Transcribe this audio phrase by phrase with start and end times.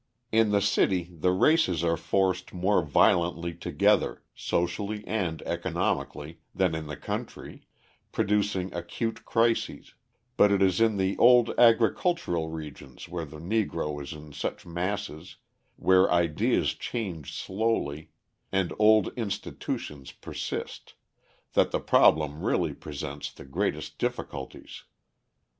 [0.31, 6.87] In the city the races are forced more violently together, socially and economically, than in
[6.87, 7.67] the country,
[8.11, 9.93] producing acute crises,
[10.37, 15.35] but it is in the old agricultural regions where the Negro is in such masses,
[15.75, 18.09] where ideas change slowly,
[18.51, 20.95] and old institutions persist,
[21.53, 24.81] that the problem really presents the greatest difficulties.